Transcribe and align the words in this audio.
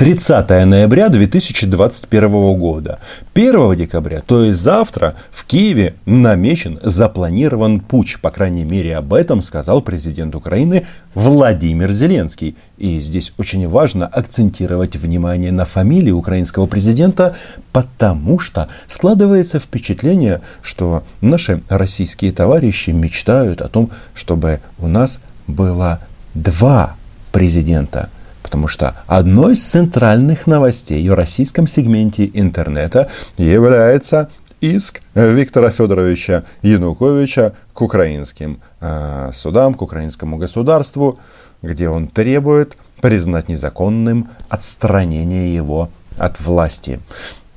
30 0.00 0.48
ноября 0.64 1.10
2021 1.10 2.58
года. 2.58 3.00
1 3.34 3.76
декабря, 3.76 4.22
то 4.26 4.44
есть 4.44 4.58
завтра, 4.58 5.14
в 5.30 5.44
Киеве 5.44 5.92
намечен, 6.06 6.80
запланирован 6.82 7.80
путь. 7.80 8.16
По 8.22 8.30
крайней 8.30 8.64
мере, 8.64 8.96
об 8.96 9.12
этом 9.12 9.42
сказал 9.42 9.82
президент 9.82 10.34
Украины 10.34 10.86
Владимир 11.12 11.92
Зеленский. 11.92 12.56
И 12.78 12.98
здесь 12.98 13.34
очень 13.36 13.68
важно 13.68 14.06
акцентировать 14.06 14.96
внимание 14.96 15.52
на 15.52 15.66
фамилии 15.66 16.12
украинского 16.12 16.64
президента, 16.64 17.36
потому 17.70 18.38
что 18.38 18.68
складывается 18.86 19.60
впечатление, 19.60 20.40
что 20.62 21.04
наши 21.20 21.60
российские 21.68 22.32
товарищи 22.32 22.88
мечтают 22.88 23.60
о 23.60 23.68
том, 23.68 23.90
чтобы 24.14 24.60
у 24.78 24.88
нас 24.88 25.20
было 25.46 26.00
два 26.32 26.96
президента– 27.32 28.08
Потому 28.42 28.68
что 28.68 28.96
одной 29.06 29.54
из 29.54 29.64
центральных 29.66 30.46
новостей 30.46 31.08
в 31.08 31.14
российском 31.14 31.66
сегменте 31.66 32.30
интернета 32.32 33.08
является 33.36 34.28
иск 34.60 35.02
Виктора 35.14 35.70
Федоровича 35.70 36.44
Януковича 36.62 37.54
к 37.72 37.82
украинским 37.82 38.60
э, 38.80 39.30
судам, 39.34 39.74
к 39.74 39.82
украинскому 39.82 40.36
государству, 40.36 41.18
где 41.62 41.88
он 41.88 42.08
требует 42.08 42.76
признать 43.00 43.48
незаконным 43.48 44.28
отстранение 44.48 45.54
его 45.54 45.90
от 46.18 46.40
власти. 46.40 47.00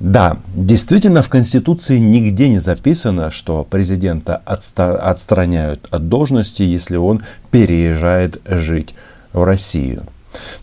Да, 0.00 0.38
действительно 0.54 1.22
в 1.22 1.28
Конституции 1.28 1.98
нигде 1.98 2.48
не 2.48 2.58
записано, 2.58 3.30
что 3.30 3.64
президента 3.64 4.36
отстраняют 4.44 5.86
от 5.90 6.08
должности, 6.08 6.62
если 6.62 6.96
он 6.96 7.22
переезжает 7.50 8.40
жить 8.44 8.94
в 9.32 9.44
Россию. 9.44 10.02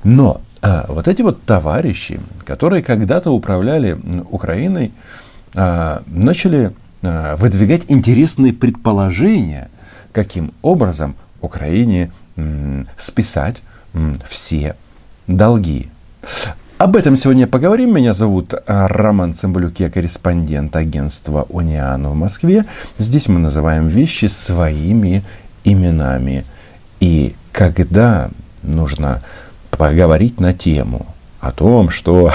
Но 0.03 0.41
а, 0.61 0.85
вот 0.87 1.07
эти 1.07 1.21
вот 1.21 1.43
товарищи, 1.43 2.19
которые 2.45 2.83
когда-то 2.83 3.31
управляли 3.31 3.99
Украиной, 4.29 4.91
а, 5.55 6.03
начали 6.07 6.71
а, 7.01 7.35
выдвигать 7.35 7.83
интересные 7.87 8.53
предположения, 8.53 9.69
каким 10.11 10.53
образом 10.61 11.15
Украине 11.41 12.11
м, 12.35 12.87
списать 12.97 13.61
м, 13.93 14.15
все 14.25 14.75
долги. 15.27 15.89
Об 16.77 16.95
этом 16.95 17.15
сегодня 17.15 17.45
поговорим. 17.45 17.95
Меня 17.95 18.13
зовут 18.13 18.53
а, 18.53 18.87
Роман 18.87 19.33
Цымбалюк, 19.33 19.79
я 19.79 19.89
корреспондент 19.89 20.75
агентства 20.75 21.45
«Униан» 21.49 22.07
в 22.07 22.15
Москве. 22.15 22.65
Здесь 22.97 23.27
мы 23.27 23.39
называем 23.39 23.87
вещи 23.87 24.25
своими 24.25 25.23
именами. 25.63 26.43
И 26.99 27.35
когда 27.51 28.29
нужно 28.63 29.21
поговорить 29.71 30.39
на 30.39 30.53
тему 30.53 31.05
о 31.39 31.51
том, 31.51 31.89
что 31.89 32.31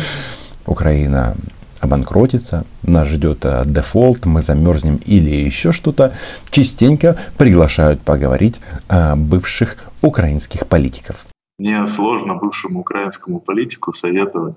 Украина 0.66 1.36
обанкротится, 1.80 2.64
нас 2.82 3.08
ждет 3.08 3.40
э, 3.44 3.62
дефолт, 3.66 4.26
мы 4.26 4.42
замерзнем 4.42 5.00
или 5.06 5.34
еще 5.34 5.72
что-то, 5.72 6.14
частенько 6.50 7.16
приглашают 7.38 8.02
поговорить 8.02 8.60
э, 8.88 9.14
бывших 9.16 9.76
украинских 10.02 10.66
политиков. 10.66 11.26
Мне 11.58 11.84
сложно 11.86 12.34
бывшему 12.34 12.80
украинскому 12.80 13.40
политику 13.40 13.92
советовать 13.92 14.56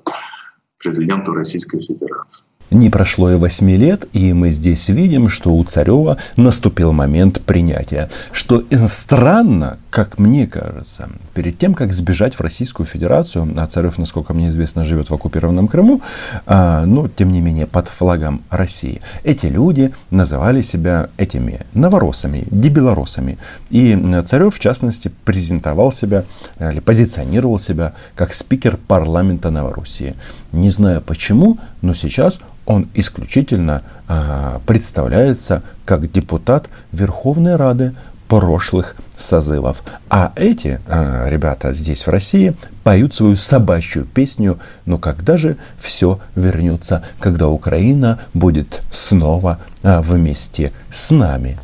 президенту 0.80 1.34
Российской 1.34 1.80
Федерации. 1.80 2.46
Не 2.72 2.90
прошло 2.90 3.32
и 3.32 3.36
восьми 3.36 3.78
лет, 3.78 4.08
и 4.14 4.34
мы 4.34 4.50
здесь 4.50 4.90
видим, 4.90 5.30
что 5.30 5.54
у 5.54 5.64
Царева 5.64 6.18
наступил 6.38 6.92
момент 6.92 7.42
принятия. 7.42 8.10
Что 8.32 8.64
странно, 8.88 9.78
как 9.94 10.18
мне 10.18 10.48
кажется, 10.48 11.08
перед 11.36 11.60
тем, 11.60 11.76
как 11.76 11.94
сбежать 11.94 12.34
в 12.34 12.42
Российскую 12.42 12.84
Федерацию, 12.84 13.54
а 13.56 13.68
Царев, 13.68 14.00
насколько 14.00 14.34
мне 14.34 14.48
известно, 14.48 14.84
живет 14.84 15.12
в 15.12 15.14
оккупированном 15.14 15.68
Крыму, 15.68 16.02
а, 16.48 16.84
но 16.88 17.08
тем 17.08 17.32
не 17.32 17.42
менее 17.42 17.68
под 17.68 17.88
флагом 17.88 18.42
России, 18.50 19.02
эти 19.24 19.46
люди 19.46 19.94
называли 20.10 20.64
себя 20.64 21.10
этими 21.18 21.60
новоросами, 21.76 22.46
дебелоросами. 22.50 23.38
И 23.70 23.96
Царев, 24.26 24.56
в 24.56 24.60
частности, 24.60 25.12
презентовал 25.26 25.92
себя 25.92 26.24
или 26.60 26.80
позиционировал 26.80 27.60
себя 27.60 27.94
как 28.16 28.34
спикер 28.34 28.78
парламента 28.78 29.52
Новороссии. 29.52 30.16
Не 30.52 30.72
знаю 30.72 31.02
почему, 31.02 31.60
но 31.84 31.94
сейчас 31.94 32.40
он 32.66 32.88
исключительно 32.96 33.84
а, 34.08 34.60
представляется 34.66 35.62
как 35.86 36.12
депутат 36.12 36.68
Верховной 36.92 37.58
Рады 37.58 37.94
прошлых 38.40 38.96
созывов. 39.16 39.84
А 40.10 40.34
эти 40.36 40.80
а, 40.88 41.30
ребята 41.30 41.72
здесь 41.72 42.08
в 42.08 42.10
России 42.10 42.56
поют 42.84 43.14
свою 43.14 43.36
собачью 43.36 44.06
песню 44.06 44.58
«Но 44.88 44.98
когда 44.98 45.38
же 45.38 45.58
все 45.78 46.20
вернется, 46.36 47.06
когда 47.20 47.48
Украина 47.50 48.20
будет 48.34 48.82
снова 48.90 49.60
а, 49.84 50.02
вместе 50.02 50.74
с 50.90 51.12
нами?» 51.12 51.60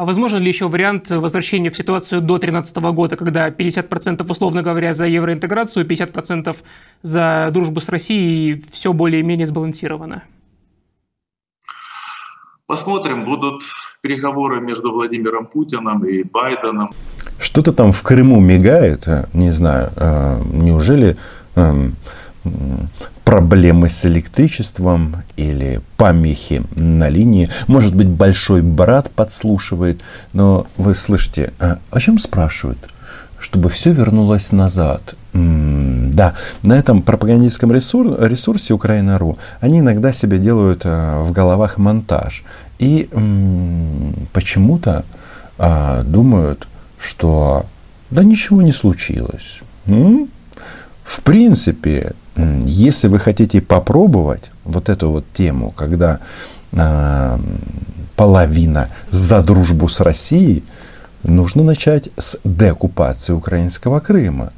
А 0.00 0.04
возможен 0.04 0.40
ли 0.40 0.48
еще 0.48 0.66
вариант 0.66 1.08
возвращения 1.10 1.70
в 1.70 1.76
ситуацию 1.76 2.20
до 2.20 2.38
2013 2.38 2.76
года, 2.92 3.16
когда 3.16 3.48
50% 3.50 4.28
условно 4.28 4.62
говоря 4.62 4.94
за 4.94 5.06
евроинтеграцию, 5.06 5.86
50% 5.86 6.56
за 7.02 7.50
дружбу 7.52 7.80
с 7.80 7.88
Россией, 7.88 8.64
все 8.72 8.92
более-менее 8.92 9.46
сбалансировано? 9.46 10.24
Посмотрим, 12.68 13.24
будут 13.24 13.62
переговоры 14.02 14.60
между 14.60 14.92
Владимиром 14.92 15.46
Путиным 15.46 16.04
и 16.04 16.22
Байденом. 16.22 16.90
Что-то 17.40 17.72
там 17.72 17.92
в 17.92 18.02
Крыму 18.02 18.40
мигает, 18.40 19.08
э, 19.08 19.24
не 19.32 19.50
знаю, 19.50 19.90
э, 19.96 20.42
неужели 20.52 21.16
эм, 21.54 21.96
проблемы 23.24 23.88
с 23.88 24.04
электричеством 24.04 25.16
или 25.36 25.80
помехи 25.96 26.62
на 26.76 27.08
линии. 27.08 27.48
Может 27.68 27.94
быть, 27.94 28.06
большой 28.06 28.60
брат 28.60 29.10
подслушивает. 29.10 30.02
Но 30.34 30.66
вы 30.76 30.94
слышите, 30.94 31.54
а 31.58 31.78
о 31.90 32.00
чем 32.00 32.18
спрашивают? 32.18 32.78
Чтобы 33.38 33.70
все 33.70 33.92
вернулось 33.92 34.52
назад. 34.52 35.14
М-м, 35.32 35.97
да, 36.18 36.34
на 36.64 36.76
этом 36.76 37.02
пропагандистском 37.02 37.70
ресур- 37.70 38.26
ресурсе 38.26 38.74
Украина.ру 38.74 39.38
они 39.60 39.78
иногда 39.78 40.12
себе 40.12 40.38
делают 40.38 40.82
а, 40.84 41.22
в 41.22 41.30
головах 41.30 41.78
монтаж. 41.78 42.42
И 42.80 43.08
почему-то 44.32 45.04
а, 45.58 46.02
думают, 46.02 46.66
что 46.98 47.66
да 48.10 48.24
ничего 48.24 48.62
не 48.62 48.72
случилось. 48.72 49.60
М-м? 49.86 50.28
В 51.04 51.20
принципе, 51.20 52.14
если 52.64 53.06
вы 53.06 53.20
хотите 53.20 53.60
попробовать 53.60 54.50
вот 54.64 54.88
эту 54.88 55.10
вот 55.10 55.24
тему, 55.32 55.70
когда 55.70 56.18
э, 56.72 57.38
половина 58.16 58.88
за 59.10 59.40
дружбу 59.42 59.88
с 59.88 60.00
Россией, 60.00 60.64
нужно 61.22 61.62
начать 61.62 62.10
с 62.18 62.38
деоккупации 62.44 63.32
украинского 63.32 64.00
Крыма 64.00 64.52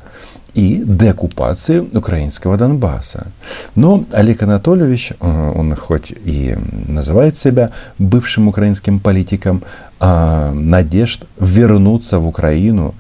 и 0.55 0.83
деоккупации 0.85 1.81
украинского 1.81 2.57
Донбасса. 2.57 3.27
Но 3.75 4.05
Олег 4.13 4.43
Анатольевич, 4.43 5.13
э, 5.21 5.53
он 5.55 5.75
хоть 5.77 6.13
и 6.13 6.57
называет 6.89 7.37
себя 7.37 7.71
бывшим 7.99 8.49
украинским 8.49 8.99
политиком, 9.01 9.63
э, 10.01 10.51
надежд 10.53 11.25
вернуться 11.39 12.19
в 12.19 12.27
Украину 12.27 12.95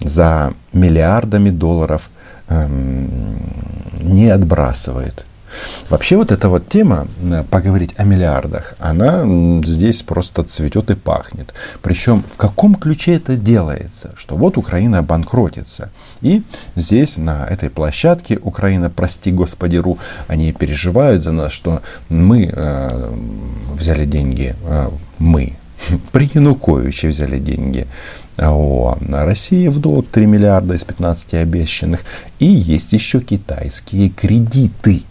за 0.00 0.52
миллиардами 0.72 1.50
долларов– 1.50 2.10
Эм, 2.52 3.38
не 4.00 4.28
отбрасывает. 4.28 5.24
Вообще 5.88 6.16
вот 6.16 6.32
эта 6.32 6.48
вот 6.48 6.68
тема, 6.68 7.06
э, 7.22 7.44
поговорить 7.50 7.94
о 7.96 8.04
миллиардах, 8.04 8.74
она 8.78 9.24
здесь 9.64 10.02
просто 10.02 10.42
цветет 10.42 10.90
и 10.90 10.94
пахнет. 10.94 11.54
Причем 11.82 12.24
в 12.32 12.36
каком 12.36 12.74
ключе 12.74 13.14
это 13.16 13.36
делается? 13.36 14.12
Что 14.16 14.36
вот 14.36 14.56
Украина 14.56 15.02
банкротится. 15.02 15.90
И 16.20 16.42
здесь, 16.76 17.16
на 17.16 17.46
этой 17.46 17.70
площадке, 17.70 18.38
Украина, 18.42 18.90
прости 18.90 19.32
господи, 19.32 19.76
ру, 19.76 19.98
они 20.28 20.52
переживают 20.52 21.24
за 21.24 21.32
нас, 21.32 21.52
что 21.52 21.82
мы 22.08 22.50
э, 22.52 23.14
взяли 23.74 24.04
деньги, 24.04 24.54
э, 24.64 24.88
мы, 25.18 25.56
при 26.12 26.30
Януковиче 26.32 27.08
взяли 27.08 27.38
деньги 27.38 27.86
о 28.38 28.96
России 29.10 29.68
в 29.68 29.78
долг 29.78 30.06
3 30.08 30.26
миллиарда 30.26 30.74
из 30.74 30.84
15 30.84 31.34
обещанных. 31.34 32.00
И 32.38 32.46
есть 32.46 32.92
еще 32.92 33.20
китайские 33.20 34.08
кредиты. 34.08 35.02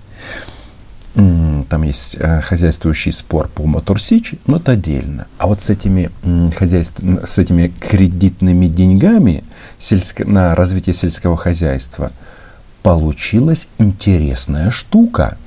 Там 1.13 1.83
есть 1.83 2.15
э, 2.17 2.41
хозяйствующий 2.41 3.11
спор 3.11 3.49
по 3.49 3.65
Моторсич, 3.65 4.35
но 4.47 4.57
это 4.57 4.73
отдельно. 4.73 5.27
А 5.37 5.47
вот 5.47 5.61
с 5.61 5.69
этими, 5.69 6.09
хозяйств, 6.55 7.01
с 7.25 7.37
этими 7.37 7.67
кредитными 7.67 8.65
деньгами 8.65 9.43
сельско, 9.77 10.25
на 10.25 10.55
развитие 10.55 10.93
сельского 10.93 11.35
хозяйства 11.35 12.11
получилась 12.81 13.67
интересная 13.77 14.69
штука. 14.69 15.37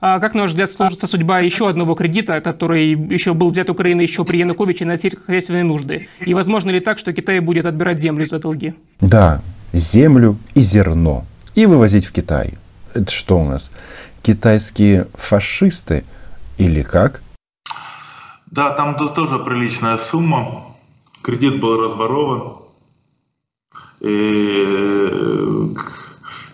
А 0.00 0.20
как, 0.20 0.34
на 0.34 0.42
ваш 0.42 0.50
взгляд, 0.50 0.70
сложится 0.70 1.08
судьба 1.08 1.40
еще 1.40 1.68
одного 1.68 1.96
кредита, 1.96 2.40
который 2.40 2.90
еще 2.90 3.34
был 3.34 3.50
взят 3.50 3.68
Украиной 3.68 4.04
еще 4.04 4.24
при 4.24 4.38
Януковиче 4.38 4.84
на 4.84 4.96
сельскохозяйственные 4.96 5.64
нужды? 5.64 6.08
И 6.24 6.34
возможно 6.34 6.70
ли 6.70 6.78
так, 6.78 6.98
что 6.98 7.12
Китай 7.12 7.40
будет 7.40 7.66
отбирать 7.66 7.98
землю 7.98 8.24
за 8.26 8.38
долги? 8.38 8.74
Да, 9.00 9.42
землю 9.72 10.38
и 10.54 10.62
зерно. 10.62 11.24
И 11.56 11.66
вывозить 11.66 12.06
в 12.06 12.12
Китай. 12.12 12.54
Это 12.94 13.10
что 13.10 13.40
у 13.40 13.44
нас? 13.44 13.72
Китайские 14.28 15.06
фашисты 15.14 16.04
или 16.58 16.82
как? 16.82 17.22
Да, 18.50 18.72
там 18.72 18.94
тоже 18.94 19.38
приличная 19.38 19.96
сумма. 19.96 20.76
Кредит 21.22 21.60
был 21.60 21.80
разворован. 21.80 22.56
И, 24.00 24.66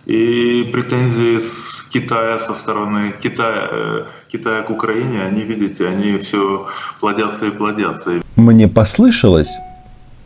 и 0.06 0.70
претензии 0.72 1.38
с 1.38 1.82
Китая 1.92 2.38
со 2.38 2.54
стороны 2.54 3.16
Китая, 3.20 3.68
э, 3.72 4.06
Китая 4.28 4.62
к 4.62 4.70
Украине, 4.70 5.24
они, 5.24 5.42
видите, 5.42 5.88
они 5.88 6.18
все 6.18 6.68
плодятся 7.00 7.46
и 7.46 7.50
плодятся. 7.50 8.22
Мне 8.36 8.68
послышалось? 8.68 9.56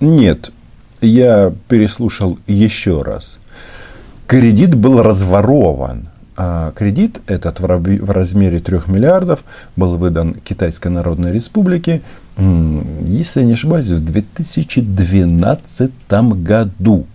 Нет, 0.00 0.52
я 1.00 1.50
переслушал 1.68 2.38
еще 2.46 3.00
раз. 3.00 3.38
Кредит 4.26 4.74
был 4.74 5.02
разворован. 5.02 6.10
А 6.40 6.70
кредит 6.70 7.20
этот 7.26 7.58
в 7.58 8.10
размере 8.12 8.60
3 8.60 8.82
миллиардов 8.86 9.42
был 9.74 9.96
выдан 9.96 10.34
Китайской 10.34 10.86
Народной 10.86 11.32
Республике, 11.32 12.00
если 12.36 13.42
не 13.42 13.54
ошибаюсь, 13.54 13.88
в 13.88 14.04
2012 14.04 15.90
году. 16.08 17.06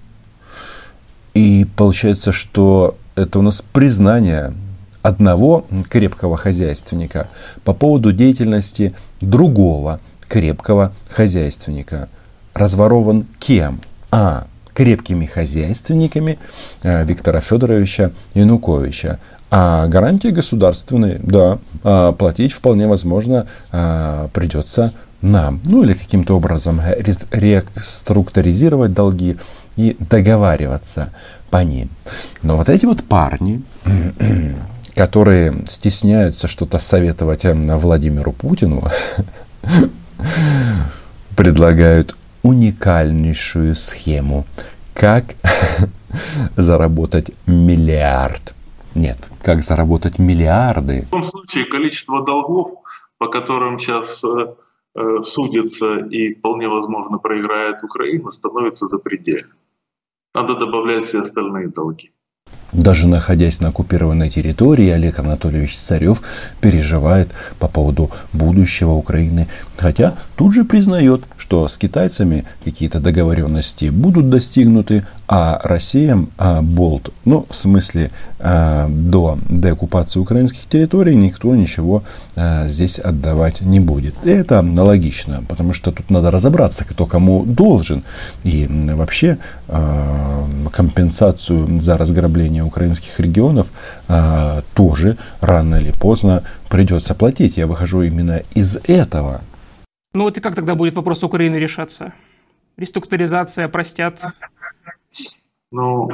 И 1.34 1.66
получается, 1.78 2.34
что 2.34 2.98
это 3.16 3.40
у 3.40 3.42
нас 3.42 3.64
признание 3.72 4.54
одного 5.02 5.66
крепкого 5.90 6.36
хозяйственника 6.36 7.30
по 7.64 7.74
поводу 7.74 8.12
деятельности 8.12 8.94
другого 9.22 10.02
крепкого 10.28 10.92
хозяйственника. 11.10 12.10
Разворован 12.54 13.26
кем? 13.40 13.80
А 14.12 14.48
крепкими 14.74 15.26
хозяйственниками 15.26 16.40
э, 16.82 17.04
Виктора 17.06 17.40
Федоровича 17.40 18.12
Януковича. 18.34 19.20
А 19.56 19.86
гарантии 19.86 20.30
государственные, 20.30 21.20
да, 21.22 21.60
а 21.84 22.12
платить 22.12 22.54
вполне 22.54 22.88
возможно 22.88 23.46
а, 23.72 24.28
придется 24.34 24.94
нам. 25.22 25.62
Ну 25.64 25.84
или 25.84 25.94
каким-то 25.94 26.36
образом 26.36 26.82
реструктуризировать 27.32 28.94
долги 28.94 29.38
и 29.76 29.96
договариваться 30.00 31.12
по 31.52 31.64
ним. 31.64 31.90
Но 32.42 32.58
вот 32.58 32.68
эти 32.68 32.86
вот 32.86 33.04
парни, 33.04 33.62
которые 34.96 35.64
стесняются 35.68 36.48
что-то 36.48 36.80
советовать 36.80 37.46
э, 37.46 37.54
Владимиру 37.54 38.32
Путину, 38.32 38.84
предлагают 41.36 42.16
уникальнейшую 42.44 43.76
схему, 43.76 44.46
как 44.94 45.36
заработать 46.56 47.32
миллиард. 47.48 48.54
Нет, 48.96 49.18
как 49.42 49.64
заработать 49.64 50.20
миллиарды. 50.20 51.06
В 51.08 51.10
том 51.10 51.24
случае 51.24 51.66
количество 51.66 52.24
долгов, 52.24 52.70
по 53.18 53.28
которым 53.28 53.78
сейчас 53.78 54.24
э, 54.24 54.56
э, 54.96 55.22
судится 55.22 55.98
и 55.98 56.32
вполне 56.34 56.68
возможно 56.68 57.18
проиграет 57.18 57.84
Украина, 57.84 58.30
становится 58.30 58.86
запредельным. 58.86 59.58
Надо 60.36 60.56
добавлять 60.56 61.04
все 61.04 61.22
остальные 61.22 61.70
долги. 61.70 62.12
Даже 62.74 63.08
находясь 63.08 63.60
на 63.60 63.70
оккупированной 63.70 64.30
территории, 64.30 64.90
Олег 64.90 65.20
Анатольевич 65.20 65.78
Царев 65.78 66.24
переживает 66.60 67.30
по 67.60 67.68
поводу 67.68 68.10
будущего 68.34 68.92
Украины. 68.92 69.48
Хотя 69.78 70.16
тут 70.36 70.54
же 70.54 70.64
признает, 70.64 71.24
что 71.38 71.68
с 71.68 71.78
китайцами 71.78 72.46
какие-то 72.64 73.00
договоренности 73.00 73.90
будут 73.90 74.30
достигнуты, 74.30 75.06
а 75.28 75.60
Россия 75.64 76.26
а, 76.38 76.62
болт, 76.62 77.10
ну, 77.26 77.46
в 77.50 77.56
смысле, 77.56 78.12
а, 78.40 78.88
до 78.90 79.38
деоккупации 79.50 80.20
украинских 80.20 80.66
территорий 80.68 81.16
никто 81.16 81.56
ничего 81.56 82.04
а, 82.36 82.68
здесь 82.68 83.00
отдавать 83.00 83.62
не 83.62 83.80
будет. 83.80 84.16
И 84.24 84.30
это 84.30 84.62
логично, 84.62 85.44
потому 85.48 85.74
что 85.74 85.92
тут 85.92 86.10
надо 86.10 86.32
разобраться, 86.32 86.86
кто 86.86 87.06
кому 87.06 87.46
должен. 87.46 88.04
И 88.44 88.68
вообще 88.70 89.38
а, 89.68 90.48
компенсацию 90.72 91.82
за 91.82 91.98
разграбление 91.98 92.63
украинских 92.66 93.20
регионов 93.20 93.72
а, 94.08 94.64
тоже 94.74 95.18
рано 95.42 95.76
или 95.76 95.92
поздно 95.92 96.44
придется 96.70 97.16
платить. 97.16 97.58
Я 97.58 97.68
выхожу 97.68 98.02
именно 98.02 98.44
из 98.54 98.78
этого. 98.84 99.42
Ну 100.14 100.24
вот 100.24 100.38
и 100.38 100.42
как 100.42 100.56
тогда 100.56 100.76
будет 100.76 100.96
вопрос 100.96 101.24
Украины 101.24 101.56
решаться? 101.56 102.14
Реструктуризация, 102.78 103.68
простят? 103.68 104.22
Ну, 105.72 106.08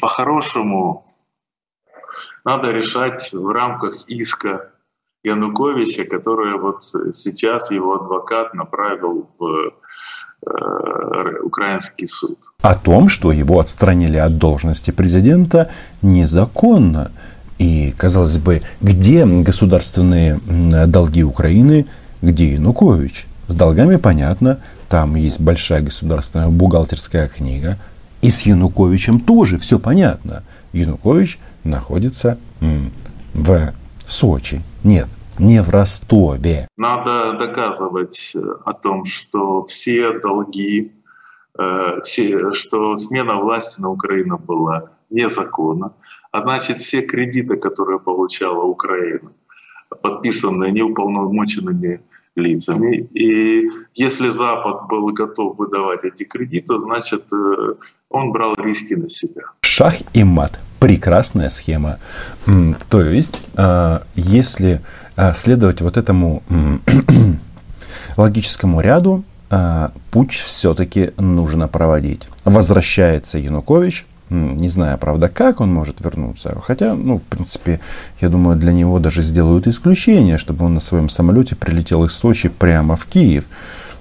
по-хорошему, 0.00 1.04
надо 2.44 2.70
решать 2.70 3.32
в 3.32 3.48
рамках 3.52 4.08
иска 4.08 4.71
Януковича, 5.24 6.04
который 6.04 6.58
вот 6.58 6.82
сейчас 6.82 7.70
его 7.70 7.94
адвокат 7.94 8.54
направил 8.54 9.28
в 9.38 9.72
э, 10.46 11.38
украинский 11.44 12.06
суд. 12.06 12.38
О 12.60 12.74
том, 12.74 13.08
что 13.08 13.30
его 13.30 13.60
отстранили 13.60 14.16
от 14.16 14.38
должности 14.38 14.90
президента 14.90 15.70
незаконно. 16.02 17.12
И, 17.58 17.94
казалось 17.96 18.38
бы, 18.38 18.62
где 18.80 19.24
государственные 19.24 20.40
долги 20.86 21.22
Украины, 21.22 21.86
где 22.20 22.54
Янукович? 22.54 23.26
С 23.46 23.54
долгами 23.54 23.96
понятно, 23.96 24.60
там 24.88 25.14
есть 25.14 25.38
большая 25.40 25.82
государственная 25.82 26.48
бухгалтерская 26.48 27.28
книга. 27.28 27.78
И 28.22 28.30
с 28.30 28.42
Януковичем 28.42 29.20
тоже 29.20 29.58
все 29.58 29.78
понятно. 29.78 30.42
Янукович 30.72 31.38
находится 31.62 32.38
в 33.34 33.72
Сочи. 34.06 34.62
Нет, 34.84 35.08
не 35.38 35.62
в 35.62 35.70
Ростове. 35.70 36.68
Надо 36.76 37.32
доказывать 37.34 38.32
э, 38.34 38.40
о 38.64 38.72
том, 38.72 39.04
что 39.04 39.64
все 39.64 40.18
долги, 40.18 40.92
э, 41.58 42.00
все, 42.02 42.50
что 42.52 42.96
смена 42.96 43.36
власти 43.36 43.80
на 43.80 43.90
Украину 43.90 44.38
была 44.38 44.90
незаконна. 45.10 45.92
А 46.32 46.40
значит, 46.40 46.78
все 46.78 47.02
кредиты, 47.02 47.56
которые 47.56 48.00
получала 48.00 48.64
Украина, 48.64 49.32
подписанные 50.02 50.72
неуполномоченными 50.72 52.00
лицами. 52.34 53.08
И 53.12 53.68
если 53.94 54.30
Запад 54.30 54.88
был 54.88 55.12
готов 55.12 55.58
выдавать 55.58 56.04
эти 56.04 56.24
кредиты, 56.24 56.80
значит, 56.80 57.32
э, 57.32 57.74
он 58.08 58.32
брал 58.32 58.54
риски 58.56 58.94
на 58.94 59.08
себя. 59.08 59.42
Шах 59.62 59.94
и 60.14 60.24
мат. 60.24 60.58
Прекрасная 60.82 61.48
схема. 61.48 61.98
То 62.88 63.02
есть, 63.02 63.40
а, 63.54 64.02
если 64.16 64.80
а, 65.14 65.32
следовать 65.32 65.80
вот 65.80 65.96
этому 65.96 66.42
логическому 68.16 68.80
ряду, 68.80 69.22
а, 69.48 69.92
путь 70.10 70.32
все-таки 70.32 71.12
нужно 71.18 71.68
проводить. 71.68 72.22
Возвращается 72.44 73.38
Янукович, 73.38 74.06
не 74.28 74.68
знаю, 74.68 74.98
правда, 74.98 75.28
как 75.28 75.60
он 75.60 75.72
может 75.72 76.00
вернуться. 76.00 76.60
Хотя, 76.60 76.94
ну, 76.94 77.18
в 77.18 77.22
принципе, 77.22 77.78
я 78.20 78.28
думаю, 78.28 78.56
для 78.56 78.72
него 78.72 78.98
даже 78.98 79.22
сделают 79.22 79.68
исключение, 79.68 80.36
чтобы 80.36 80.64
он 80.64 80.74
на 80.74 80.80
своем 80.80 81.08
самолете 81.08 81.54
прилетел 81.54 82.04
из 82.06 82.12
Сочи 82.12 82.48
прямо 82.48 82.96
в 82.96 83.06
Киев. 83.06 83.44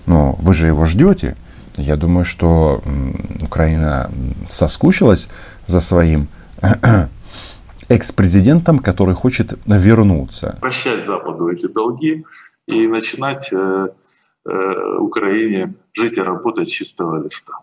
Но 0.07 0.35
вы 0.39 0.55
же 0.55 0.65
его 0.65 0.85
ждете. 0.85 1.35
Я 1.77 1.95
думаю, 1.95 2.25
что 2.25 2.81
Украина 3.39 4.09
соскучилась 4.47 5.27
за 5.67 5.79
своим 5.79 6.27
экс-президентом, 7.89 8.79
который 8.79 9.15
хочет 9.15 9.53
вернуться. 9.65 10.57
Прощать 10.61 11.05
Западу 11.05 11.49
эти 11.49 11.67
долги 11.67 12.25
и 12.67 12.87
начинать 12.87 13.51
э, 13.53 13.87
э, 14.45 14.97
Украине 14.99 15.73
жить 15.93 16.17
и 16.17 16.21
работать 16.21 16.69
с 16.69 16.71
чистого 16.71 17.23
листа. 17.23 17.53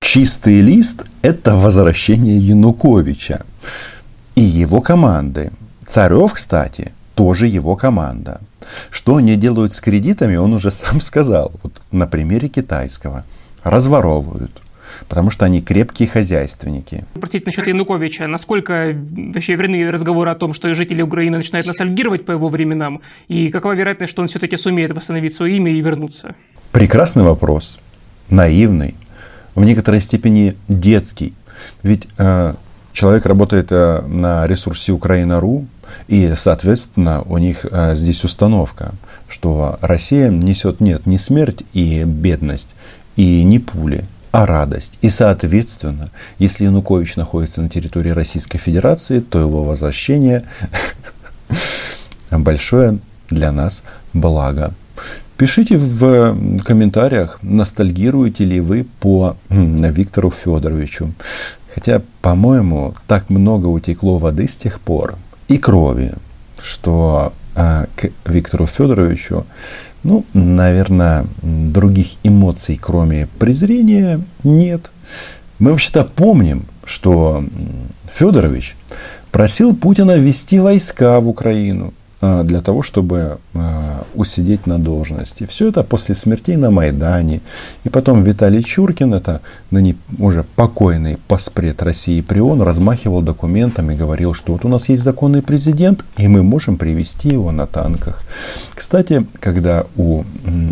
Чистый 0.00 0.60
лист– 0.60 1.04
это 1.22 1.54
возвращение 1.54 2.38
Януковича 2.38 3.44
и 4.34 4.40
его 4.40 4.80
команды. 4.80 5.52
Царев, 5.86 6.32
кстати, 6.32 6.92
тоже 7.14 7.46
его 7.46 7.76
команда. 7.76 8.40
Что 8.90 9.16
они 9.16 9.36
делают 9.36 9.74
с 9.74 9.80
кредитами, 9.80 10.36
он 10.36 10.54
уже 10.54 10.70
сам 10.70 11.00
сказал. 11.00 11.52
Вот 11.62 11.72
на 11.90 12.06
примере 12.06 12.48
китайского. 12.48 13.24
Разворовывают, 13.62 14.52
потому 15.08 15.30
что 15.30 15.44
они 15.44 15.60
крепкие 15.60 16.08
хозяйственники. 16.08 17.04
Простите, 17.14 17.44
насчет 17.46 17.66
Януковича. 17.66 18.26
Насколько 18.26 18.96
вообще 19.34 19.54
верны 19.54 19.90
разговоры 19.90 20.30
о 20.30 20.34
том, 20.34 20.54
что 20.54 20.74
жители 20.74 21.02
Украины 21.02 21.36
начинают 21.36 21.66
ностальгировать 21.66 22.24
по 22.24 22.32
его 22.32 22.48
временам? 22.48 23.00
И 23.28 23.48
какова 23.48 23.74
вероятность, 23.74 24.10
что 24.10 24.22
он 24.22 24.28
все-таки 24.28 24.56
сумеет 24.56 24.92
восстановить 24.92 25.34
свое 25.34 25.56
имя 25.56 25.72
и 25.72 25.80
вернуться? 25.80 26.34
Прекрасный 26.72 27.22
вопрос. 27.22 27.78
Наивный 28.30 28.94
в 29.54 29.64
некоторой 29.64 30.00
степени 30.00 30.56
детский. 30.68 31.34
Ведь 31.82 32.06
э, 32.18 32.54
человек 32.92 33.26
работает 33.26 33.68
э, 33.70 34.02
на 34.02 34.46
ресурсе 34.46 34.92
Украина.ру, 34.92 35.66
и, 36.06 36.32
соответственно, 36.36 37.22
у 37.22 37.38
них 37.38 37.64
э, 37.64 37.94
здесь 37.94 38.24
установка, 38.24 38.92
что 39.26 39.78
Россия 39.80 40.28
несет 40.30 40.80
нет 40.80 41.06
не 41.06 41.18
смерть 41.18 41.64
и 41.72 42.04
бедность, 42.04 42.74
и 43.16 43.42
не 43.42 43.58
пули, 43.58 44.04
а 44.30 44.46
радость. 44.46 44.94
И, 45.00 45.08
соответственно, 45.08 46.10
если 46.38 46.64
Янукович 46.64 47.16
находится 47.16 47.62
на 47.62 47.68
территории 47.68 48.10
Российской 48.10 48.58
Федерации, 48.58 49.20
то 49.20 49.40
его 49.40 49.64
возвращение 49.64 50.44
большое 52.30 52.98
для 53.30 53.52
нас 53.52 53.82
благо. 54.12 54.74
Пишите 55.36 55.76
в 55.76 56.36
комментариях, 56.64 57.38
ностальгируете 57.42 58.44
ли 58.44 58.60
вы 58.60 58.84
по 59.00 59.36
Виктору 59.48 60.30
Федоровичу. 60.30 61.14
Хотя, 61.74 62.02
по-моему, 62.22 62.94
так 63.06 63.30
много 63.30 63.68
утекло 63.68 64.18
воды 64.18 64.48
с 64.48 64.56
тех 64.56 64.80
пор 64.80 65.16
и 65.46 65.58
крови, 65.58 66.14
что 66.60 67.32
э, 67.54 67.86
к 67.94 68.10
Виктору 68.24 68.66
Федоровичу, 68.66 69.46
ну, 70.02 70.24
наверное, 70.32 71.26
других 71.42 72.16
эмоций, 72.22 72.78
кроме 72.80 73.28
презрения, 73.38 74.20
нет. 74.44 74.90
Мы 75.58 75.72
вообще-то 75.72 76.04
помним, 76.04 76.66
что 76.84 77.44
Федорович 78.10 78.76
просил 79.32 79.74
Путина 79.74 80.16
ввести 80.16 80.58
войска 80.58 81.20
в 81.20 81.28
Украину. 81.28 81.92
А, 82.20 82.42
для 82.42 82.60
того, 82.60 82.82
чтобы 82.82 83.38
а, 83.54 84.04
усидеть 84.14 84.66
на 84.66 84.78
должности. 84.78 85.46
Все 85.46 85.68
это 85.68 85.84
после 85.84 86.16
смертей 86.16 86.56
на 86.56 86.70
Майдане. 86.70 87.40
И 87.84 87.88
потом 87.88 88.24
Виталий 88.24 88.64
Чуркин, 88.64 89.14
это 89.14 89.40
ныне 89.70 89.94
уже 90.18 90.42
покойный 90.42 91.18
поспред 91.28 91.80
России 91.80 92.20
при 92.20 92.40
ООН, 92.40 92.62
размахивал 92.62 93.22
документами, 93.22 93.94
говорил, 93.94 94.34
что 94.34 94.54
вот 94.54 94.64
у 94.64 94.68
нас 94.68 94.88
есть 94.88 95.04
законный 95.04 95.42
президент, 95.42 96.04
и 96.16 96.26
мы 96.26 96.42
можем 96.42 96.76
привести 96.76 97.28
его 97.28 97.52
на 97.52 97.66
танках. 97.66 98.20
Кстати, 98.74 99.24
когда 99.38 99.86
у 99.96 100.24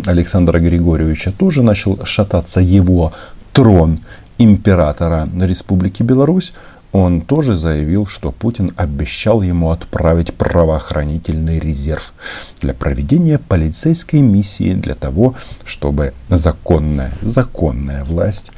Александра 0.05 0.59
Григорьевича 0.59 1.31
тоже 1.31 1.63
начал 1.63 2.03
шататься 2.03 2.59
его 2.59 3.13
трон 3.53 3.99
императора 4.37 5.29
Республики 5.39 6.03
Беларусь, 6.03 6.53
он 6.91 7.21
тоже 7.21 7.55
заявил, 7.55 8.05
что 8.05 8.31
Путин 8.31 8.71
обещал 8.77 9.41
ему 9.41 9.71
отправить 9.71 10.33
правоохранительный 10.33 11.59
резерв 11.59 12.13
для 12.59 12.73
проведения 12.73 13.39
полицейской 13.39 14.21
миссии 14.21 14.73
для 14.73 14.95
того, 14.95 15.35
чтобы 15.65 16.13
законная, 16.29 17.11
законная 17.21 18.03
власть 18.03 18.51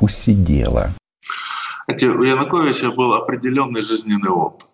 усидела. 0.00 0.94
У 1.88 1.92
Януковича 1.92 2.92
был 2.92 3.14
определенный 3.14 3.82
жизненный 3.82 4.30
опыт. 4.30 4.68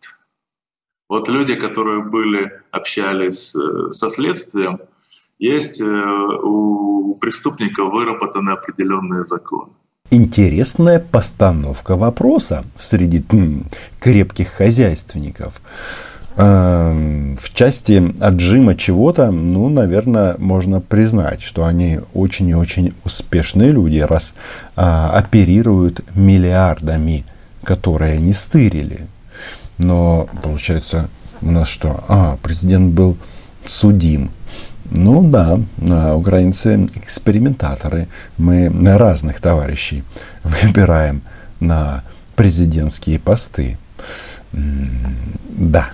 Вот 1.08 1.28
люди, 1.28 1.54
которые 1.54 2.04
были, 2.04 2.52
общались 2.70 3.56
э, 3.56 3.90
со 3.90 4.10
следствием, 4.10 4.78
есть 5.38 5.80
э, 5.80 5.84
у 5.86 7.14
преступников 7.14 7.90
выработаны 7.92 8.50
определенные 8.50 9.24
законы 9.24 9.72
интересная 10.10 10.98
постановка 10.98 11.96
вопроса 11.96 12.64
среди 12.78 13.24
м, 13.30 13.66
крепких 14.00 14.48
хозяйственников. 14.48 15.60
Э, 16.36 17.34
в 17.38 17.52
части 17.52 18.14
отжима 18.20 18.76
чего-то, 18.76 19.30
ну, 19.30 19.68
наверное, 19.68 20.36
можно 20.38 20.80
признать, 20.80 21.42
что 21.42 21.64
они 21.64 22.00
очень 22.14 22.48
и 22.48 22.54
очень 22.54 22.94
успешные 23.04 23.72
люди, 23.72 23.98
раз 23.98 24.34
а, 24.76 25.10
оперируют 25.10 26.00
миллиардами, 26.14 27.24
которые 27.64 28.14
они 28.14 28.32
стырили. 28.32 29.06
Но 29.78 30.28
получается 30.42 31.08
у 31.40 31.50
нас 31.50 31.68
что? 31.68 32.04
А, 32.08 32.38
президент 32.42 32.94
был 32.94 33.16
судим. 33.64 34.30
Ну 34.90 35.28
да, 35.28 35.61
а, 35.88 36.14
украинцы 36.14 36.88
экспериментаторы. 36.95 38.09
Мы 38.37 38.71
разных 38.97 39.40
товарищей 39.40 40.04
выбираем 40.42 41.23
на 41.61 42.04
президентские 42.37 43.18
посты. 43.18 43.78
Да, 44.52 45.90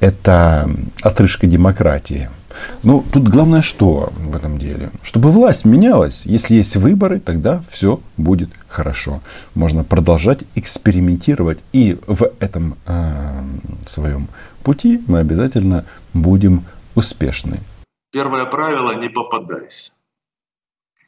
это 0.00 0.70
отрыжка 1.02 1.46
демократии. 1.46 2.30
Ну, 2.82 3.04
тут 3.12 3.28
главное 3.28 3.62
что 3.62 4.12
в 4.16 4.36
этом 4.36 4.58
деле? 4.58 4.90
Чтобы 5.02 5.30
власть 5.30 5.64
менялась. 5.64 6.22
Если 6.24 6.54
есть 6.54 6.76
выборы, 6.76 7.18
тогда 7.18 7.62
все 7.68 8.00
будет 8.16 8.50
хорошо. 8.68 9.20
Можно 9.54 9.84
продолжать 9.84 10.44
экспериментировать. 10.54 11.58
И 11.72 11.98
в 12.06 12.30
этом 12.40 12.76
э, 12.86 13.42
своем 13.86 14.28
пути 14.62 15.02
мы 15.06 15.20
обязательно 15.20 15.84
будем 16.12 16.64
успешны. 16.94 17.60
Первое 18.12 18.44
правило– 18.44 18.94
не 19.00 19.08
попадайся. 19.08 19.92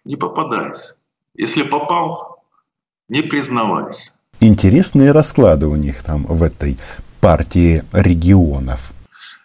Не 0.05 0.17
попадайся. 0.17 0.97
Если 1.35 1.63
попал, 1.63 2.43
не 3.09 3.21
признавайся. 3.21 4.13
Интересные 4.41 5.13
расклады 5.13 5.67
у 5.67 5.77
них 5.77 6.03
там 6.03 6.25
в 6.25 6.43
этой 6.43 6.79
партии 7.21 7.85
регионов. 7.93 8.93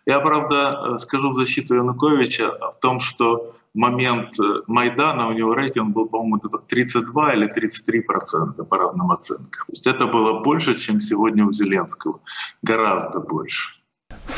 Я, 0.05 0.21
правда, 0.21 0.97
скажу 0.97 1.29
в 1.29 1.33
защиту 1.33 1.75
Януковича 1.75 2.49
в 2.71 2.79
том, 2.79 2.99
что 2.99 3.45
в 3.73 3.77
момент 3.77 4.39
э, 4.39 4.61
Майдана 4.65 5.27
у 5.27 5.33
него 5.33 5.53
рейтинг 5.53 5.93
был, 5.93 6.07
по-моему, 6.07 6.39
32 6.39 7.33
или 7.33 7.47
33 7.47 8.01
процента 8.01 8.63
по 8.63 8.77
разным 8.77 9.11
оценкам. 9.11 9.67
То 9.67 9.71
есть 9.71 9.85
это 9.85 10.07
было 10.07 10.39
больше, 10.39 10.75
чем 10.75 10.99
сегодня 10.99 11.45
у 11.45 11.51
Зеленского. 11.51 12.21
Гораздо 12.63 13.19
больше. 13.19 13.78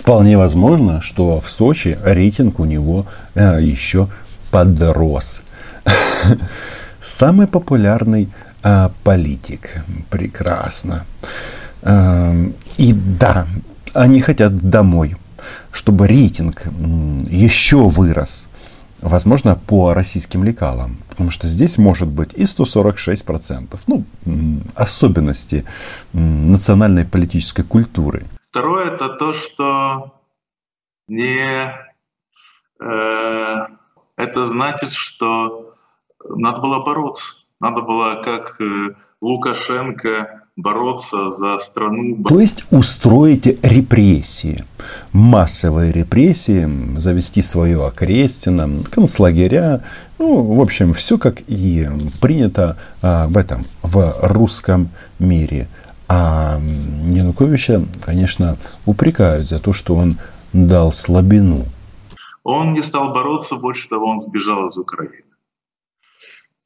Вполне 0.01 0.35
возможно, 0.35 0.99
что 0.99 1.39
в 1.39 1.47
Сочи 1.47 1.95
рейтинг 2.03 2.59
у 2.59 2.65
него 2.65 3.05
э, 3.35 3.61
еще 3.61 4.07
подрос. 4.49 5.43
Самый 7.01 7.45
популярный 7.45 8.27
э, 8.63 8.89
политик. 9.03 9.83
Прекрасно. 10.09 11.05
Э, 11.83 12.49
и 12.77 12.93
да, 12.93 13.45
они 13.93 14.21
хотят 14.21 14.57
домой, 14.57 15.17
чтобы 15.71 16.07
рейтинг 16.07 16.63
еще 17.29 17.87
вырос. 17.87 18.47
Возможно, 19.01 19.55
по 19.55 19.93
российским 19.93 20.43
лекалам. 20.43 20.97
Потому 21.09 21.29
что 21.29 21.47
здесь 21.47 21.77
может 21.77 22.07
быть 22.07 22.33
и 22.33 22.45
146%. 22.45 23.79
Ну, 23.85 24.03
особенности 24.73 25.63
национальной 26.13 27.05
политической 27.05 27.63
культуры. 27.63 28.23
Второе 28.51 28.87
это 28.87 29.07
то, 29.07 29.31
что 29.31 30.11
не 31.07 31.73
э, 32.81 33.67
это 34.17 34.45
значит, 34.45 34.91
что 34.91 35.73
надо 36.27 36.59
было 36.59 36.83
бороться. 36.83 37.47
Надо 37.61 37.79
было, 37.79 38.21
как 38.21 38.59
э, 38.59 38.95
Лукашенко, 39.21 40.41
бороться 40.57 41.31
за 41.31 41.57
страну. 41.59 42.21
То 42.23 42.41
есть 42.41 42.65
устроить 42.71 43.45
репрессии, 43.65 44.65
массовые 45.13 45.93
репрессии, 45.93 46.97
завести 46.99 47.41
свое 47.41 47.85
окрестина, 47.85 48.83
концлагеря, 48.91 49.81
ну, 50.19 50.55
в 50.55 50.59
общем, 50.59 50.93
все 50.93 51.17
как 51.17 51.41
и 51.47 51.87
принято 52.19 52.77
а, 53.01 53.27
в 53.27 53.37
этом, 53.37 53.65
в 53.81 54.13
русском 54.21 54.89
мире. 55.19 55.69
А 56.13 56.59
Януковича, 57.07 57.85
конечно, 58.01 58.57
упрекают 58.85 59.47
за 59.47 59.59
то, 59.59 59.71
что 59.71 59.95
он 59.95 60.17
дал 60.51 60.91
слабину. 60.91 61.63
Он 62.43 62.73
не 62.73 62.81
стал 62.81 63.13
бороться, 63.13 63.55
больше 63.55 63.87
того, 63.87 64.07
он 64.07 64.19
сбежал 64.19 64.65
из 64.65 64.77
Украины. 64.77 65.23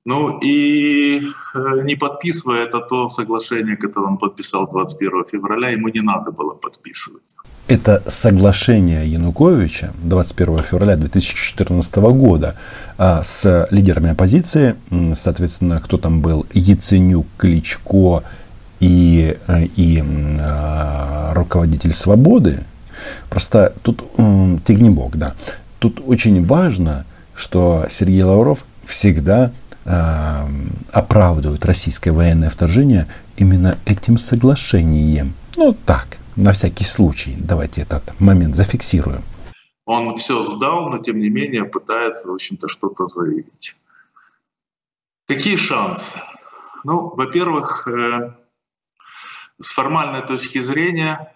Ну 0.04 0.40
и 0.40 1.20
э, 1.20 1.60
не 1.84 1.96
подписывая 1.96 2.64
это 2.64 2.80
то 2.80 3.08
соглашение, 3.08 3.78
которое 3.78 4.08
он 4.08 4.18
подписал 4.18 4.68
21 4.68 5.26
февраля, 5.26 5.70
ему 5.70 5.90
не 5.90 6.02
надо 6.02 6.32
было 6.32 6.54
подписывать. 6.54 7.36
Это 7.68 8.04
соглашение 8.08 9.08
Януковича 9.08 9.94
21 10.04 10.64
февраля 10.64 10.96
2014 10.96 11.96
года 11.96 12.56
а, 12.98 13.22
с 13.24 13.68
лидерами 13.70 14.12
оппозиции, 14.12 14.76
соответственно, 15.14 15.82
кто 15.82 15.98
там 15.98 16.22
был, 16.22 16.48
Яценюк, 16.54 17.28
Кличко, 17.38 18.24
и, 18.80 19.38
э, 19.48 19.66
и 19.76 20.02
э, 20.02 21.34
руководитель 21.34 21.94
свободы. 21.94 22.64
Просто 23.30 23.74
тут 23.84 24.02
Тигнебок, 24.66 25.18
да. 25.18 25.36
Тут 25.80 26.02
очень 26.06 26.44
важно, 26.44 27.06
что 27.36 27.86
Сергей 27.90 28.24
Лавров 28.24 28.66
всегда 28.84 29.52
э, 29.84 30.48
оправдывает 30.92 31.66
российское 31.66 32.12
военное 32.12 32.50
вторжение 32.50 33.08
именно 33.38 33.78
этим 33.86 34.18
соглашением. 34.18 35.34
Ну 35.58 35.76
так, 35.86 36.18
на 36.36 36.54
всякий 36.54 36.86
случай. 36.86 37.36
Давайте 37.38 37.82
этот 37.82 38.20
момент 38.20 38.56
зафиксируем. 38.56 39.24
Он 39.86 40.16
все 40.16 40.42
сдал, 40.42 40.90
но 40.90 40.98
тем 40.98 41.20
не 41.20 41.30
менее 41.30 41.66
пытается, 41.66 42.30
в 42.30 42.34
общем-то, 42.34 42.68
что-то 42.68 43.06
заявить. 43.06 43.78
Какие 45.28 45.58
шансы? 45.58 46.20
Ну, 46.84 47.14
во-первых, 47.16 47.88
с 49.60 49.72
формальной 49.72 50.22
точки 50.22 50.62
зрения 50.62 51.32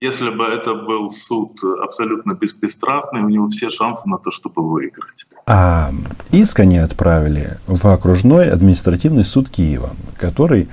Если 0.00 0.28
бы 0.30 0.44
это 0.44 0.74
был 0.74 1.08
суд 1.08 1.52
абсолютно 1.82 2.34
беспристрастный, 2.34 3.22
у 3.22 3.28
него 3.28 3.48
все 3.48 3.70
шансы 3.70 4.08
на 4.08 4.18
то, 4.18 4.30
чтобы 4.30 4.68
выиграть. 4.68 5.24
А 5.46 5.92
иск 6.30 6.60
они 6.60 6.78
отправили 6.78 7.58
в 7.66 7.86
окружной 7.86 8.50
административный 8.50 9.24
суд 9.24 9.48
Киева, 9.48 9.90
который 10.18 10.68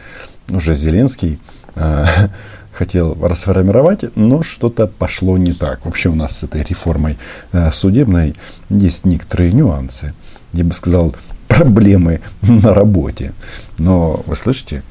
уже 0.50 0.76
Зеленский 0.76 1.40
э, 1.76 2.06
хотел 2.74 3.16
расформировать, 3.22 4.16
но 4.18 4.44
что-то 4.44 4.88
пошло 4.88 5.38
не 5.38 5.54
так. 5.54 5.86
Вообще 5.86 6.10
у 6.10 6.16
нас 6.16 6.40
с 6.40 6.44
этой 6.44 6.64
реформой 6.64 7.18
э, 7.54 7.72
судебной 7.72 8.36
есть 8.70 9.06
некоторые 9.06 9.54
нюансы. 9.54 10.14
Я 10.52 10.66
бы 10.66 10.74
сказал, 10.74 11.16
проблемы 11.48 12.22
на 12.42 12.74
работе. 12.74 13.34
Но 13.78 14.24
вы 14.26 14.36
слышите, 14.36 14.84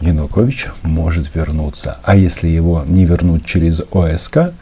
Янукович 0.00 0.68
может 0.82 1.34
вернуться. 1.34 1.98
А 2.04 2.16
если 2.16 2.48
его 2.48 2.84
не 2.86 3.04
вернуть 3.04 3.44
через 3.44 3.82
ОСК, 3.92 4.52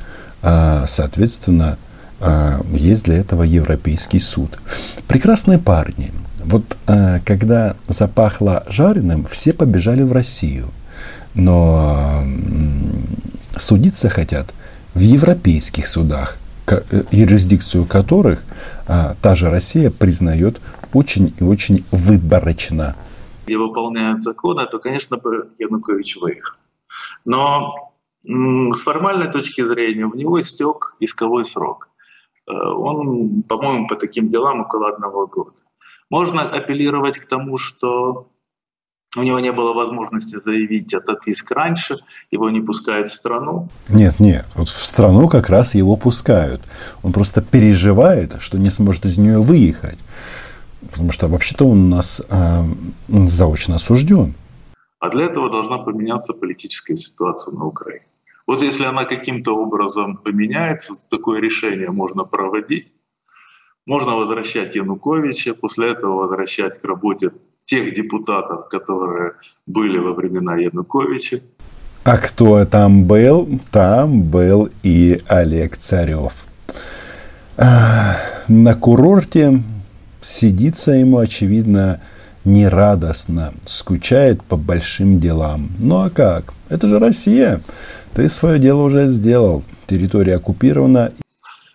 а, 0.43 0.85
соответственно, 0.87 1.79
а, 2.21 2.61
есть 2.73 3.05
для 3.05 3.17
этого 3.17 3.43
Европейский 3.43 4.21
суд. 4.21 4.59
Прекрасные 5.07 5.59
парни. 5.59 6.13
Вот 6.45 6.77
а, 6.87 7.21
когда 7.25 7.77
запахло 7.89 8.65
жареным, 8.69 9.27
все 9.27 9.53
побежали 9.53 10.03
в 10.03 10.13
Россию. 10.13 10.71
Но 11.35 12.25
судиться 13.59 14.09
хотят 14.09 14.55
в 14.95 15.01
европейских 15.01 15.87
судах, 15.87 16.39
э, 16.67 16.81
юрисдикцию 17.11 17.85
которых 17.85 18.43
та 18.87 19.35
же 19.35 19.51
Россия 19.51 19.91
признает 19.91 20.61
очень 20.95 21.35
и 21.39 21.43
очень 21.43 21.85
выборочно 21.91 22.95
и 23.47 23.57
выполняют 23.57 24.23
законы, 24.23 24.67
то, 24.67 24.79
конечно, 24.79 25.17
бы 25.17 25.51
Янукович 25.59 26.17
выиграл. 26.17 26.57
Но 27.25 27.93
с 28.25 28.83
формальной 28.83 29.31
точки 29.31 29.63
зрения 29.63 30.07
в 30.07 30.17
него 30.17 30.41
истек 30.41 30.97
исковой 31.01 31.45
срок. 31.45 31.89
Э, 32.49 32.53
он, 32.53 33.43
по-моему, 33.43 33.87
по 33.87 33.97
таким 33.97 34.29
делам 34.29 34.61
около 34.61 34.89
одного 34.89 35.27
года. 35.27 35.63
Можно 36.11 36.43
апеллировать 36.43 37.19
к 37.19 37.27
тому, 37.27 37.57
что 37.57 38.29
у 39.17 39.23
него 39.23 39.41
не 39.41 39.53
было 39.53 39.73
возможности 39.73 40.37
заявить 40.37 40.93
этот 40.93 41.27
иск 41.27 41.51
раньше, 41.53 41.97
его 42.31 42.51
не 42.51 42.61
пускают 42.61 43.07
в 43.07 43.15
страну. 43.15 43.69
Нет, 43.89 44.21
нет, 44.21 44.45
вот 44.55 44.69
в 44.69 44.85
страну 44.85 45.29
как 45.29 45.49
раз 45.49 45.75
его 45.75 45.97
пускают. 45.97 46.61
Он 47.03 47.13
просто 47.13 47.41
переживает, 47.41 48.41
что 48.41 48.59
не 48.59 48.71
сможет 48.71 49.07
из 49.07 49.17
нее 49.17 49.41
выехать. 49.41 49.99
Потому 50.91 51.13
что 51.13 51.29
вообще-то 51.29 51.67
он 51.67 51.93
у 51.93 51.97
нас 51.97 52.23
э, 52.29 52.65
заочно 53.09 53.77
осужден. 53.77 54.35
А 54.99 55.09
для 55.09 55.27
этого 55.27 55.51
должна 55.51 55.79
поменяться 55.79 56.33
политическая 56.33 56.95
ситуация 56.95 57.55
на 57.55 57.67
Украине. 57.67 58.07
Вот 58.47 58.63
если 58.63 58.85
она 58.85 59.05
каким-то 59.05 59.53
образом 59.57 60.17
поменяется, 60.17 60.95
такое 61.11 61.41
решение 61.41 61.91
можно 61.91 62.25
проводить. 62.25 62.95
Можно 63.87 64.17
возвращать 64.17 64.75
Януковича, 64.75 65.55
после 65.55 65.93
этого 65.93 66.23
возвращать 66.23 66.79
к 66.79 66.85
работе 66.85 67.31
тех 67.65 67.93
депутатов, 67.95 68.69
которые 68.69 69.35
были 69.67 69.99
во 69.99 70.13
времена 70.13 70.57
Януковича. 70.57 71.41
А 72.05 72.19
кто 72.19 72.65
там 72.65 73.05
был? 73.05 73.61
Там 73.73 74.23
был 74.23 74.71
и 74.83 75.21
Олег 75.27 75.77
Царев. 75.77 76.45
А, 77.57 78.17
на 78.49 78.75
курорте 78.75 79.63
Сидится 80.29 80.91
ему, 80.91 81.19
очевидно, 81.19 82.01
нерадостно, 82.45 83.55
скучает 83.65 84.43
по 84.43 84.57
большим 84.57 85.21
делам. 85.21 85.69
Ну 85.79 85.99
а 86.01 86.11
как? 86.11 86.53
Это 86.69 86.89
же 86.89 86.99
Россия. 86.99 87.61
Ты 88.13 88.29
свое 88.29 88.59
дело 88.59 88.83
уже 88.83 89.07
сделал. 89.07 89.63
Территория 89.87 90.35
оккупирована. 90.35 91.13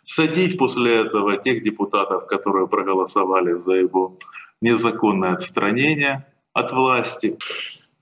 Садить 0.03 0.57
после 0.57 1.05
этого 1.05 1.37
тех 1.37 1.63
депутатов, 1.63 2.27
которые 2.27 2.67
проголосовали 2.67 3.55
за 3.55 3.75
его 3.75 4.17
незаконное 4.61 5.31
отстранение 5.31 6.25
от 6.51 6.73
власти. 6.73 7.37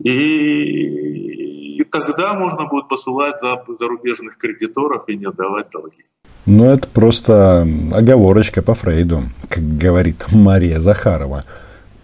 И, 0.03 1.77
и 1.77 1.83
тогда 1.83 2.33
можно 2.33 2.65
будет 2.65 2.87
посылать 2.87 3.39
за 3.39 3.63
зарубежных 3.67 4.35
кредиторов 4.35 5.03
и 5.09 5.15
не 5.15 5.25
отдавать 5.25 5.69
долги. 5.69 6.05
Ну, 6.47 6.65
это 6.65 6.87
просто 6.87 7.67
оговорочка 7.91 8.63
по 8.63 8.73
Фрейду, 8.73 9.25
как 9.49 9.77
говорит 9.77 10.31
Мария 10.31 10.79
Захарова. 10.79 11.43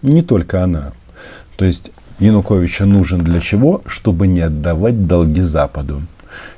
Не 0.02 0.22
только 0.22 0.62
она. 0.62 0.92
То 1.56 1.64
есть 1.64 1.90
Януковича 2.18 2.84
нужен 2.84 3.24
для 3.24 3.40
чего? 3.40 3.82
Чтобы 3.86 4.26
не 4.26 4.40
отдавать 4.40 5.06
долги 5.06 5.40
Западу. 5.40 6.02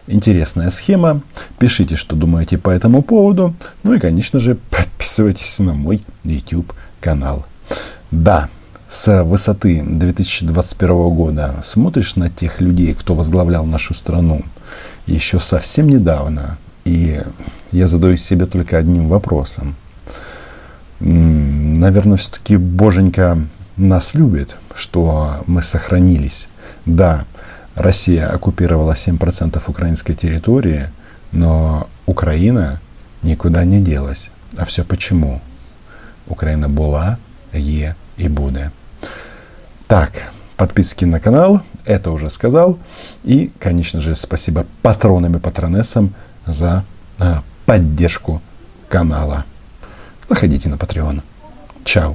Интересная 0.06 0.70
схема. 0.70 1.20
Пишите, 1.58 1.96
что 1.96 2.16
думаете 2.16 2.58
по 2.58 2.70
этому 2.70 3.02
поводу. 3.02 3.54
Ну 3.82 3.94
и, 3.94 4.00
конечно 4.00 4.40
же, 4.40 4.56
подписывайтесь 4.70 5.58
на 5.60 5.74
мой 5.74 6.00
YouTube 6.24 6.72
канал. 7.00 7.46
Да, 8.10 8.48
с 8.88 9.22
высоты 9.22 9.82
2021 9.84 11.10
года 11.10 11.56
смотришь 11.62 12.16
на 12.16 12.30
тех 12.30 12.60
людей, 12.60 12.94
кто 12.94 13.14
возглавлял 13.14 13.66
нашу 13.66 13.92
страну 13.94 14.42
еще 15.06 15.40
совсем 15.40 15.88
недавно, 15.88 16.58
и 16.84 17.20
я 17.72 17.86
задаюсь 17.86 18.22
себе 18.22 18.46
только 18.46 18.78
одним 18.78 19.08
вопросом. 19.08 19.74
Наверное, 21.00 22.16
все-таки 22.16 22.56
Боженька 22.56 23.38
нас 23.76 24.14
любит, 24.14 24.56
что 24.74 25.42
мы 25.46 25.62
сохранились. 25.62 26.48
Да, 26.86 27.24
Россия 27.74 28.28
оккупировала 28.28 28.92
7% 28.92 29.62
украинской 29.68 30.14
территории, 30.14 30.86
но 31.30 31.88
Украина 32.06 32.80
никуда 33.22 33.64
не 33.64 33.80
делась. 33.80 34.30
А 34.56 34.64
все 34.64 34.84
почему? 34.84 35.40
Украина 36.26 36.68
была, 36.68 37.18
е 37.52 37.94
и 38.16 38.28
будет. 38.28 38.72
Так, 39.86 40.10
подписки 40.56 41.04
на 41.04 41.20
канал, 41.20 41.62
это 41.84 42.10
уже 42.10 42.28
сказал. 42.28 42.78
И, 43.22 43.52
конечно 43.58 44.00
же, 44.00 44.16
спасибо 44.16 44.66
патронам 44.82 45.36
и 45.36 45.40
патронессам 45.40 46.14
за 46.46 46.84
а, 47.18 47.42
поддержку 47.64 48.42
канала. 48.88 49.44
Заходите 50.28 50.68
на 50.68 50.76
Patreon. 50.76 51.20
Чао. 51.84 52.14